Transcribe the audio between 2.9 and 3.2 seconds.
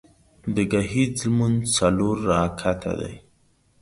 ده